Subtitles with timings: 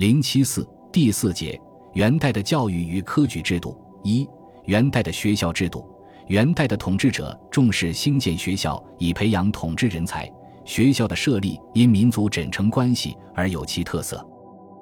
[0.00, 1.60] 零七四第四节
[1.92, 4.26] 元代的教育与科举制度一
[4.64, 5.86] 元代的学校制度
[6.28, 10.26] 元代的统治者重视兴建学校以培养统治人才，
[10.64, 14.26] 学校的设立因民族枕城关系而有其特色。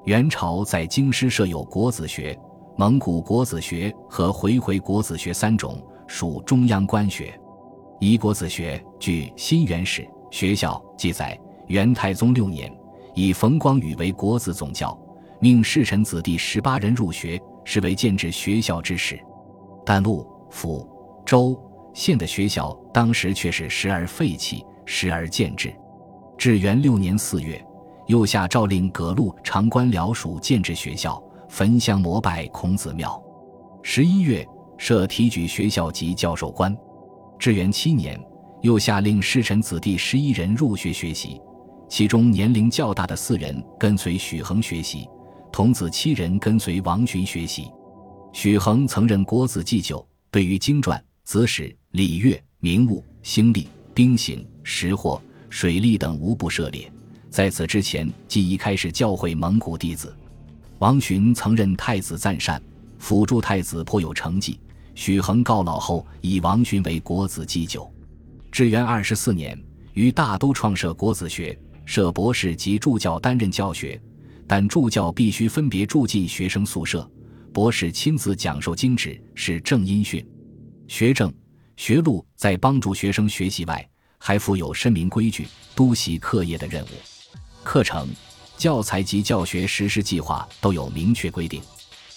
[0.05, 2.39] 元朝在京师设有国子学、
[2.77, 7.37] 蒙古国子学和回回国子学三种，属中央官学。
[7.99, 12.73] 一国子学据《新元史》学校记载，元太宗六年，
[13.17, 14.97] 以冯光宇为国子总教，
[15.41, 19.19] 命侍臣子弟十八人入学，是为建制学校之始。
[19.85, 20.89] 但陆府。
[21.27, 21.55] 州
[21.93, 25.71] 县的学校当时却是时而废弃，时而建制。
[26.39, 27.63] 至元六年四月，
[28.07, 33.23] 又下诏令各路长官僚属建制学校，焚香膜拜孔子庙。
[33.83, 34.43] 十一月，
[34.79, 36.75] 设提举学校及教授官。
[37.39, 38.19] 至元七年，
[38.63, 41.39] 又下令侍臣子弟十一人入学学习，
[41.91, 45.07] 其中年龄较大的四人跟随许衡学习，
[45.59, 47.67] 童子七人跟随王洵学习。
[48.33, 51.05] 许衡曾任国子祭酒，对于经传。
[51.25, 56.89] 子史、礼乐、名物、星历、兵刑、识货、水利等无不涉猎。
[57.29, 60.17] 在此之前，即已开始教诲蒙古弟子。
[60.79, 62.63] 王洵曾任太子赞善，
[63.01, 64.61] 辅助太子颇有成绩。
[64.95, 67.93] 许衡告老后，以王洵为国子祭酒。
[68.53, 69.61] 至元二十四年，
[69.95, 74.01] 于大都创设国子学，设博士及助教担任教学，
[74.49, 77.09] 但助教必须分别住进学生宿舍，
[77.53, 80.27] 博士亲自讲授经旨，是正音训。
[80.89, 81.31] 学政、
[81.77, 85.47] 学录在帮助学生学习外，还附有申明规矩、
[85.77, 86.89] 督习课业的任务。
[87.63, 88.09] 课程、
[88.57, 91.61] 教材及教学实施计划都有明确规定。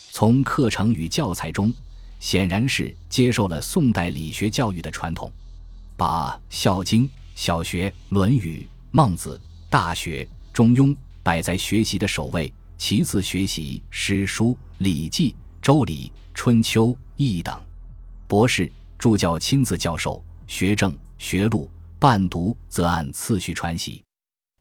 [0.10, 1.74] 从课程与教材中，
[2.22, 5.30] 显然是接受了宋代理学教育的传统，
[5.98, 8.60] 把《孝经》、小学、《论语》、
[8.92, 10.24] 《孟子》、《大学》、
[10.54, 10.88] 《中庸》
[11.24, 17.56] 摆在学习的首位，其次学习诗书、礼记、周礼、春秋、易等。
[18.28, 21.70] 博士助教亲自教授学政学录，
[22.00, 24.02] 伴读则按次序传习。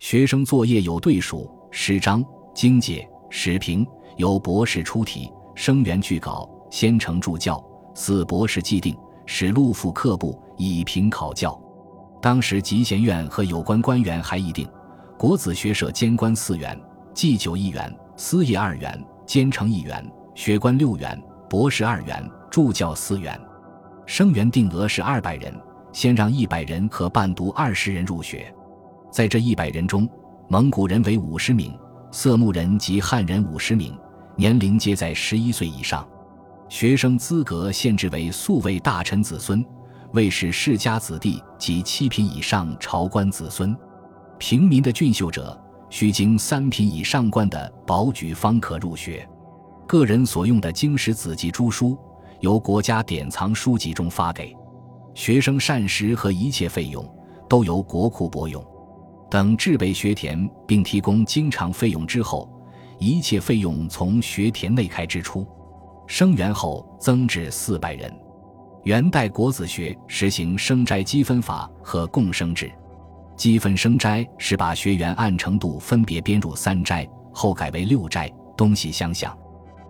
[0.01, 2.25] 学生作业有对数、诗章、
[2.55, 3.87] 经解、史评，
[4.17, 7.63] 由博士出题，生源具稿，先成助教，
[7.95, 8.97] 四博士既定，
[9.27, 11.59] 使录附课部，以评考教。
[12.23, 14.69] 当时集贤院和有关官员还议定，
[15.21, 16.81] 国子学社监官四员，
[17.13, 20.03] 祭酒一员，司业二员，监丞一员，
[20.35, 23.39] 学官六员，博士二员，助教四员。
[24.07, 25.55] 生源定额是二百人，
[25.93, 28.51] 先让一百人和伴读二十人入学。
[29.13, 30.09] 在这一百人中，
[30.49, 31.79] 蒙古人为五十名，
[32.11, 33.95] 色目人及汉人五十名，
[34.37, 36.09] 年龄皆在十一岁以上。
[36.71, 39.63] 学生资格限制为素位大臣子孙、
[40.15, 43.77] 卫士世家子弟及七品以上朝官子孙。
[44.41, 49.29] 平民的俊秀者，需经三品以上官的保举方可入学。
[49.87, 51.97] 个人所用的经史子集诸书。
[52.41, 54.57] 由国家典藏书籍中发给
[55.13, 57.07] 学生膳食和一切费用
[57.51, 58.65] 都由国库拨用，
[59.31, 62.51] 等制备学田并提供经常费用之后，
[62.99, 65.47] 一切费用从学田内开支出。
[66.07, 68.11] 生源后增至四百人。
[68.85, 72.73] 元代国子学实行生斋积分法和共生制，
[73.41, 79.35] 积分生斋是把学员按程度分别编入三斋，后改为六斋，东西相向。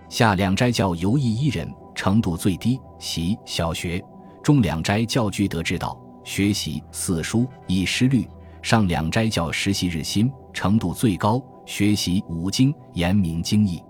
[0.09, 1.69] 下两斋教游艺一人。
[1.93, 4.01] 程度最低，习小学；
[4.41, 8.23] 中两斋教居德之道，学习四书以诗律；
[8.63, 13.83] 上两斋教实习日新，程度最高，学习五经言明经义。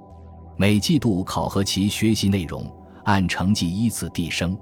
[0.56, 2.64] 每季度考核其学习内容，
[3.04, 4.58] 按成绩依次递升。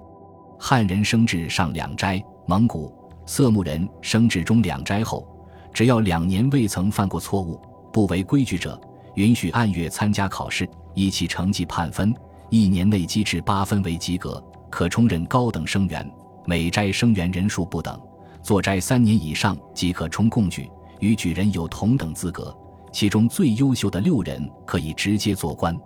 [0.59, 2.93] 汉人升至上两斋，蒙古
[3.29, 5.29] 色目人升至中两斋后，
[5.75, 7.61] 只要两年未曾犯过错误，
[7.93, 8.81] 不违规矩者，
[9.17, 12.13] 允许按月参加考试，依其成绩判分。
[12.49, 16.11] 一年内积至八分为及格，可充任高等生员。
[16.47, 18.01] 每斋生员人数不等，
[18.43, 20.67] 坐斋三年以上即可充贡举，
[20.99, 22.57] 与举人有同等资格。
[22.91, 25.79] 其中最优秀的六人可以直接做官。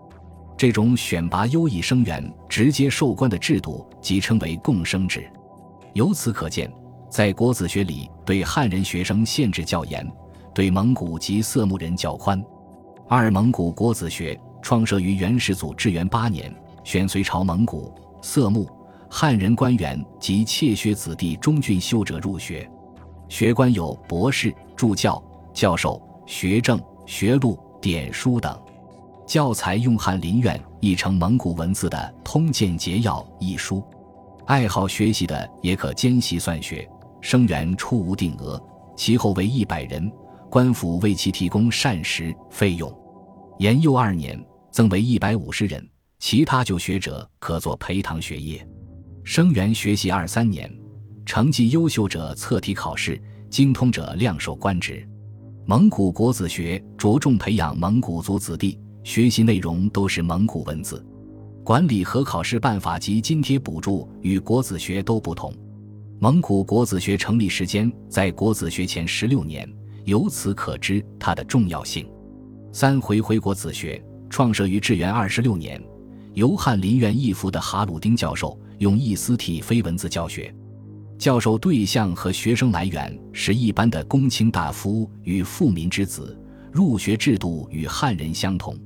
[0.57, 5.29] 这种选拔优异生员直接授官的制度，即称为共生制。
[5.95, 6.73] 由此可见，
[7.13, 10.11] 在国子学里，对汉人学生限制较严，
[10.55, 12.43] 对蒙古及色目人较宽。
[13.07, 14.41] 二蒙古国子学。
[14.63, 16.55] 创设于元世祖至元八年，
[16.85, 17.93] 选隋朝蒙古、
[18.23, 18.71] 色目、
[19.11, 22.71] 汉人官员及妾学子弟中俊秀者入学，
[23.29, 25.21] 学官有博士、助教、
[25.53, 28.57] 教授、学政、学录、典书等。
[29.27, 33.83] 教材用翰林院译成蒙古文字的《通鉴节要》一书。
[34.47, 36.89] 爱好学习的也可兼习算学。
[37.23, 38.61] 生源初无定额，
[38.97, 40.11] 其后为一百人，
[40.51, 42.93] 官府为其提供膳食费用。
[43.61, 45.89] 延佑二年，增为一百五十人，
[46.19, 48.67] 其他就学者可做陪堂学业。
[49.23, 50.69] 生源学习二三年，
[51.25, 55.09] 成绩优秀者测题考试，精通者量授官职。
[55.65, 61.07] 蒙古国子学着重培养蒙古族子弟，学习内容都是蒙古文字。
[61.63, 65.55] 管理和考试办法及津贴补助与国子学都不同。
[66.23, 69.69] 蒙古国子学成立时间在国子学前十六年，
[70.05, 72.09] 由此可知它的重要性。
[72.71, 75.83] 三回回国子学创设于至元二十六年，
[76.35, 80.55] 由翰林院义夫的哈鲁丁教授用意思体非文字教学。
[81.19, 86.39] 教授对象和学生来源是一般的公卿大夫与富民之子，
[86.71, 88.79] 入学制度与汉人相同。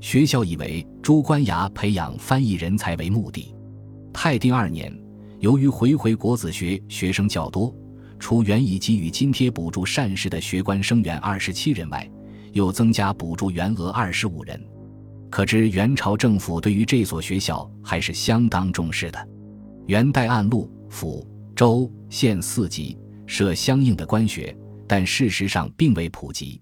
[0.00, 3.54] 学校以为诸官衙培养翻译人才为目的。
[4.14, 4.90] 泰定二年，
[5.40, 7.74] 由于回回国子学学生较多，
[8.18, 12.08] 除原已给予津贴补助善事的学官生员二十七人外，
[12.52, 14.62] 又增加补助员额二十五人。
[15.30, 19.28] 可知元朝政府对于这所学校还是相当重视的。
[19.86, 21.26] 元代按路府。
[21.56, 22.96] 州县四级
[23.26, 24.56] 设相应的官学，
[24.88, 26.58] 但事实上并未普及。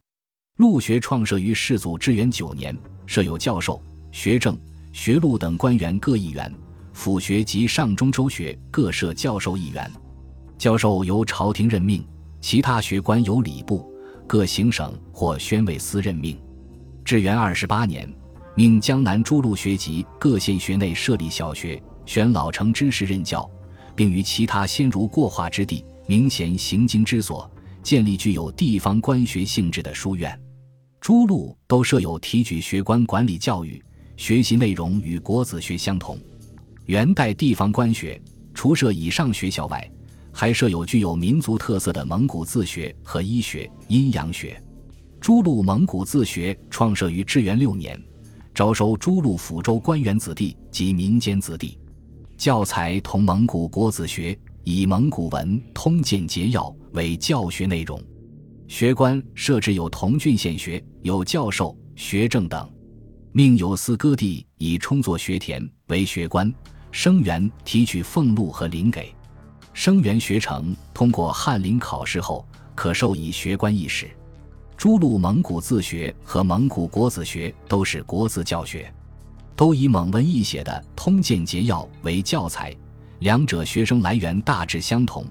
[0.57, 2.77] 陆学创设于世祖至元九年，
[3.07, 4.59] 设有教授、学政、
[4.93, 6.51] 学录等官员各一员；
[6.99, 9.89] 府学及上中州学各设教授一员。
[10.59, 12.05] 教授由朝廷任命，
[12.41, 13.89] 其他学官由礼部、
[14.27, 16.37] 各行省或宣慰司任命。
[17.05, 18.13] 至元二十八年，
[18.57, 23.49] 命江南诸路学籍各县学内设立小学，选老成之士任教。
[23.95, 27.51] 并于其他先儒过化之地、明贤行经之所，
[27.83, 30.41] 建立具有地方官学性质的书院。
[31.01, 33.83] 诸路都设有提举学官管理教育，
[34.17, 36.17] 学习内容与国子学相同。
[36.89, 38.19] 元代地方官学
[38.55, 39.87] 除设以上学校外，
[40.33, 44.59] 还设有具有民族特色的蒙古自学和医学、阴阳学。
[45.21, 48.03] 诸路蒙古自学创设于至元六年，
[48.55, 51.79] 招收诸路抚州官员子弟及民间子弟。
[52.39, 58.03] 教材同蒙古国子学，以蒙古文通鉴节要为教学内容。
[58.67, 62.67] 学官设置有同郡县学，有教授、学政等。
[63.33, 66.53] 命有司割地以充作学田为学官，
[67.01, 69.15] 生员提取俸禄和领给。
[69.73, 74.11] 生员学成，通过翰林考试后，可授以学官一职。
[74.77, 78.93] 诸路蒙古自学和蒙古国子学都是国字教学。
[79.55, 82.75] 都以蒙文译写的《通鉴节要》为教材，
[83.21, 85.25] 两者学生来源大致相同。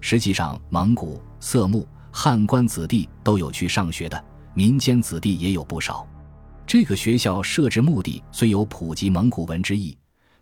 [0.00, 4.24] 实际上，蒙古、色目、汉官子弟都有去上学的，
[4.54, 6.04] 民间子弟也有不少。
[6.66, 9.96] 这个学校设置目的虽有普及蒙古文之意，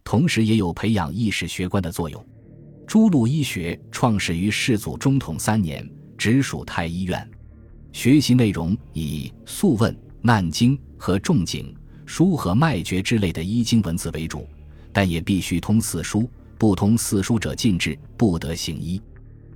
[0.05, 2.25] 同时也有培养意识学官的作用。
[2.87, 5.88] 诸路医学创始于世祖中统三年，
[6.19, 7.29] 直属太医院，
[7.93, 11.75] 学习内容以《素问》《难经》和《仲景》。
[12.05, 14.44] 书和脉诀之类的医经文字为主，
[14.93, 19.00] 但也必须通四书，不通四书者禁制，不得行医。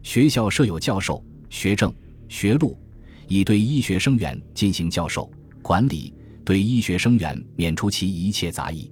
[0.04, 1.20] 学校设有教授、
[1.50, 1.92] 学政、
[2.28, 2.78] 学录，
[3.26, 5.28] 以对医学生员进行教授
[5.62, 6.14] 管理，
[6.44, 8.88] 对医学生员免除其一切杂役。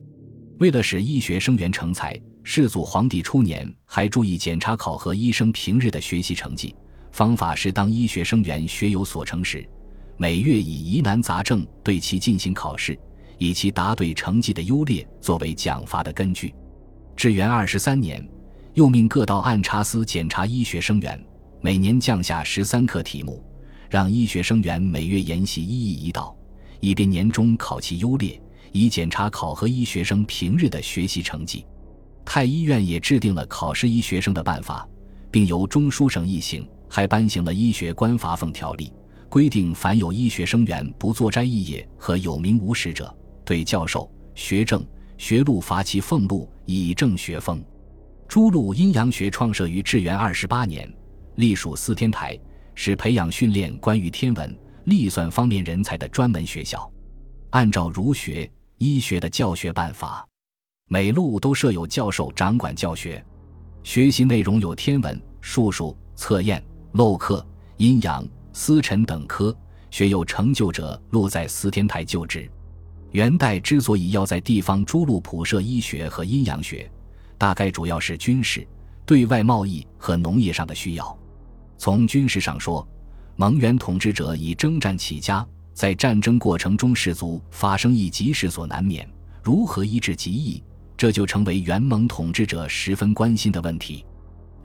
[0.62, 6.72] 为了使医学生员成才，世祖皇帝初年还注意检查考核医生平日的学习成绩。
[7.10, 9.68] 方法是，当医学生员学有所成时，
[10.16, 12.96] 每月以疑难杂症对其进行考试。
[13.38, 16.54] 以其答对成绩的优劣作为奖罚的根据。
[17.16, 18.24] 至元二十三年，
[18.74, 21.20] 又命各道按察司检查医学生员，
[21.60, 23.44] 每年降下十三课题目，
[23.90, 26.32] 让医学生员每月研习一议一道，
[26.78, 28.40] 以便年终考其优劣，
[28.72, 31.64] 以检查考核医学生平日的学习成绩。
[32.24, 34.88] 太医院也制定了考试医学生的办法，
[35.30, 38.92] 并由中书省议行，还颁行了医学官罚俸条例，
[39.28, 43.14] 规定凡有医学生员不作斋义业和有名无实者。
[43.44, 44.86] 对教授、学政、
[45.18, 47.62] 学录罚其俸禄，以正学风。
[48.28, 50.90] 诸路阴阳学创设于至元二十八年，
[51.34, 52.38] 隶属司天台，
[52.74, 56.90] 是培养训练关于天文、历算方面人才的专门学校。
[57.50, 58.50] 按照儒学、
[58.82, 60.26] 医学的教学办法，
[60.88, 63.24] 每路都设有教授掌管教学，
[63.84, 66.60] 学习内容有天文、术数、测验、
[66.94, 67.46] 漏课、
[67.76, 69.56] 阴阳、司辰等科。
[69.92, 72.50] 学有成就者，录在司天台就职。
[73.10, 76.90] 元代之所以要在地方诸路普设医学和阴阳学，
[77.36, 78.66] 大概主要是军事、
[79.04, 81.16] 对外贸易和农业上的需要。
[81.76, 82.88] 从军事上说，
[83.36, 89.08] 蒙元统治者以征战起家，在战争过程中士卒发生一急事所难免，
[89.42, 90.62] 如何医治疾疫，
[90.96, 94.04] 这就成为元蒙统治者十分关心的问题。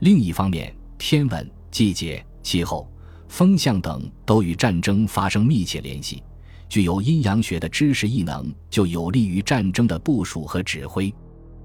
[0.00, 2.88] 另一方面，天文、季节、气候、
[3.28, 6.22] 风向等都与战争发生密切联系。
[6.68, 11.12] 具有阴阳学的知识异能，就有利于战争的部署和指挥。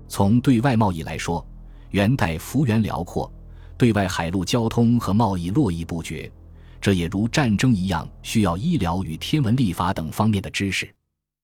[0.08, 1.46] 从对外贸易来说，
[1.92, 3.32] 元代幅员辽阔，
[3.78, 6.32] 对外海陆交通和贸易络绎不绝，
[6.84, 10.94] 这也如战争一样，需要医疗与天文历法等方面的知识。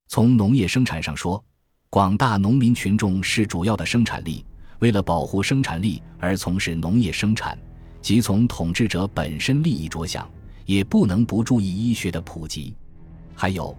[0.09, 1.41] 从农业生产上说，
[1.89, 4.45] 广大农民群众是主要的生产力，
[4.79, 7.57] 为了保护生产力而从事农业生产，
[8.01, 10.29] 即从统治者本身利益着想，
[10.65, 12.75] 也不能不注意医学的普及。
[13.33, 13.73] 还有，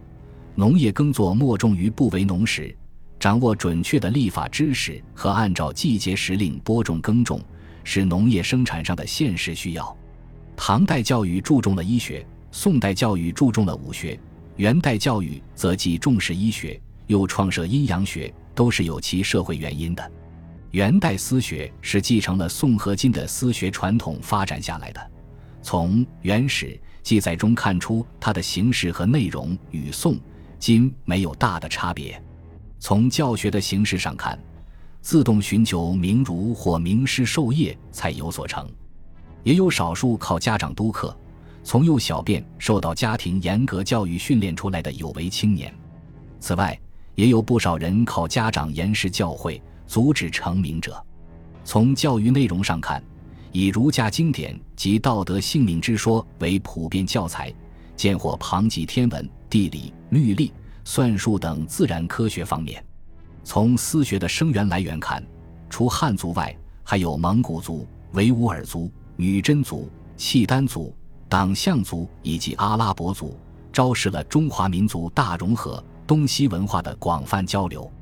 [0.54, 2.74] 农业耕作莫重于不为农时。
[3.18, 7.38] 掌握准确的立法知识和按照季节时令播种耕种，
[7.84, 9.94] 是农业生产上的现实需要。
[10.62, 14.20] 唐代教育注重了医学，宋代教育注重了武学，
[14.56, 20.12] 元代教育则既重视医学，又创设阴阳学，都是有其社会原因的。
[20.72, 25.10] 元代私学是继承了宋和金的私学传统发展下来的，
[25.62, 26.66] 从《元史》
[27.02, 30.20] 记载中看出，它的形式和内容与宋、
[30.58, 32.22] 金没有大的差别。
[32.78, 34.38] 从教学的形式上看，
[35.00, 38.70] 自动寻求名儒或名师授业才有所成，
[39.42, 41.16] 也有少数靠家长督课，
[41.62, 45.72] 从幼小便受到家庭严格教育训练出来的有为青年。
[46.38, 46.78] 此外，
[47.14, 51.02] 也有不少人靠家长严师教诲，阻止成名者。
[51.64, 53.02] 从教育内容上看，
[53.52, 57.52] 以儒家经典及道德性命之说为普遍教材，
[57.96, 60.52] 见或旁及天文、地理、律历。
[60.82, 62.82] 算术等自然科学方面，
[63.44, 65.22] 从私学的生源来源看，
[65.68, 69.86] 除汉族外，还有蒙古族、维吾尔族、女真族、
[70.16, 70.96] 契丹族、
[71.28, 73.38] 党项族以及阿拉伯族，
[73.70, 77.92] 昭示了中华民族大融合、东西文化的广泛交流。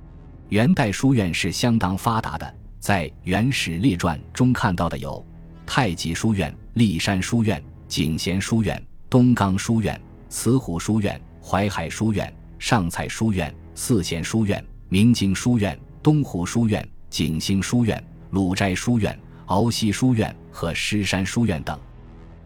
[0.50, 5.26] 元代书院是相当发达的，在《元史列传》中看到的有
[5.66, 12.32] 太极书院、骊山书院、景贤书院、东冈书院、慈湖书院、淮海书院。
[12.60, 21.78] 上蔡书院、四贤书院、明经书院、东湖书院、景兴书院、鲁斋书院、鳌溪书院和狮山书院等，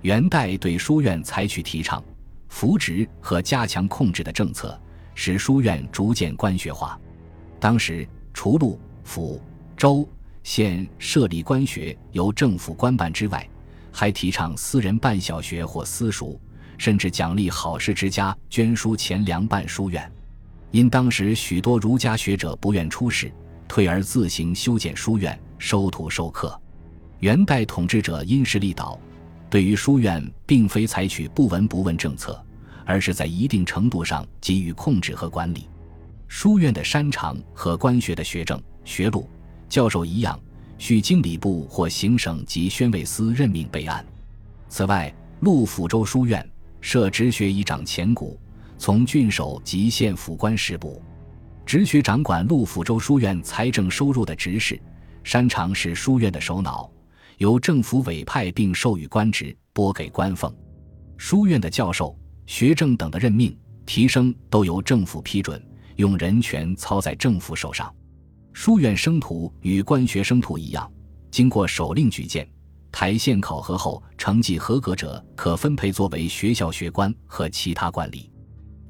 [0.03, 2.05] 元代对书院采取提倡、
[2.51, 4.79] 扶植和加强控制的政策，
[5.15, 7.01] 使书院逐渐官学化。
[7.59, 9.41] 当时，除路、府、
[9.79, 10.07] 州、
[10.43, 13.49] 县设立官学由政府官办之外，
[13.91, 16.39] 还提倡私人办小学或私塾。
[16.77, 20.13] 甚至奖励好事之家捐书钱粮办书院，
[20.71, 23.33] 因当时许多儒家学者不愿出仕，
[23.67, 26.62] 退而自行修建书院，收徒授课。
[27.23, 28.99] 元代统治者因势利导，
[29.49, 32.45] 对于书院并非采取不闻不问政策，
[32.85, 35.69] 而是在一定程度上给予控制和管理。
[36.27, 39.31] 书院的山长和官学的学政、学录、
[39.69, 40.37] 教授一样，
[40.79, 44.05] 需经礼部或行省及宣慰司任命备案。
[44.69, 46.45] 此外，陆府州书院。
[46.81, 48.37] 设直学以掌钱谷，
[48.77, 51.01] 从郡守及县府官事部。
[51.65, 54.77] 直学掌管陆府州书院财政收入的执事，
[55.23, 56.91] 山长是书院的首脑，
[57.43, 60.55] 由政府委派并授予官职，拨给官俸。
[61.17, 65.61] 书院的教授、学政等的任命、提升都由政府批准，
[65.97, 67.93] 用人权操在政府手上。
[68.53, 70.89] 书院生徒与官学生徒一样，
[71.33, 72.49] 经过首令举荐。
[72.93, 78.31] 台县考核后成绩合格者，可分配作为学校学官和其他官吏。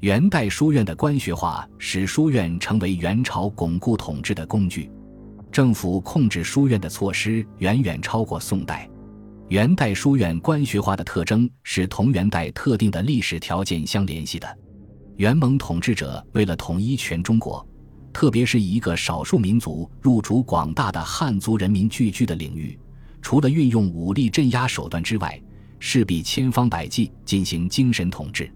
[0.01, 4.91] 元代书院的官学化，使书院成为元朝巩固统治的工具。
[5.53, 8.89] 政府控制书院的措施远远超过宋代。
[9.49, 14.57] 元代书院官学化的特征是同元代特定的历史条件相联系的。
[15.17, 17.63] 元蒙统治者为了统一全中国，
[18.11, 22.75] 特别是以一个少数民族入主广大的汉族人民聚居的领域。
[23.21, 25.39] 除了运用武力镇压手段之外，
[25.77, 28.51] 势必千方百计进行精神统治，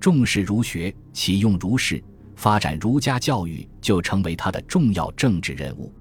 [0.00, 2.02] 重视儒学，启用儒士，
[2.34, 5.92] 发展儒家教育，就成为他的重要政治任务。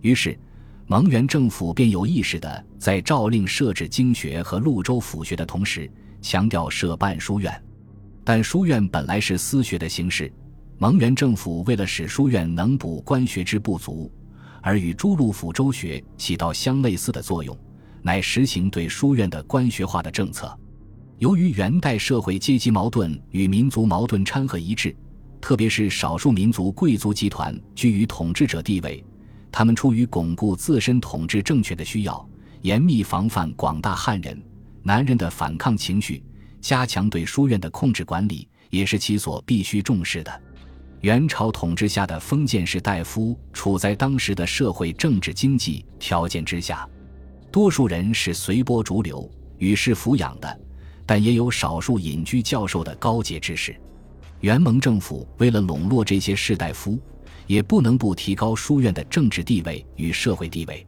[0.00, 0.38] 于是，
[0.86, 5.90] 蒙元政府便有意识地在诏令设置经学和潞州府学的同时，
[6.22, 7.62] 强调设办书院。
[8.24, 10.32] 但书院本来是私学的形式，
[10.78, 14.10] 蒙元政府为了使书院能补官学之不足。
[14.60, 17.56] 而与诸路府州学起到相类似的作用，
[18.02, 20.58] 乃实行对书院的官学化的政策。
[21.18, 24.94] 由于元代社会阶级矛盾与民族矛盾掺和一致，
[25.40, 29.02] 特别是少数民族贵族集团居于统治者地位，
[29.58, 32.28] 他们出于巩固自身统治政权的需要，
[32.60, 34.40] 严密防范广大汉人、
[34.84, 36.22] 男人的反抗情绪，
[36.60, 40.42] 加强对书院的控制管理，也是其所必须重视的。
[41.00, 46.88] 元朝统治下的封建士大夫处在当时的社会、政治、经济条件之下，
[47.50, 50.60] 多数人是随波逐流、与世抚养的，
[51.04, 53.74] 但也有少数隐居教授的高洁之士。
[54.38, 56.96] 元蒙政府为了笼络这些士大夫，
[57.48, 60.86] 也不能不提高书院的政治地位与社会地位。